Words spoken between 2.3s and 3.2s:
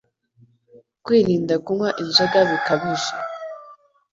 bikabije